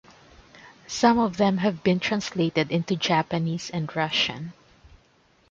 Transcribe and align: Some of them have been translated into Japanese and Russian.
Some 0.87 1.19
of 1.19 1.37
them 1.37 1.57
have 1.59 1.83
been 1.83 1.99
translated 1.99 2.71
into 2.71 2.95
Japanese 2.95 3.69
and 3.69 3.95
Russian. 3.95 4.53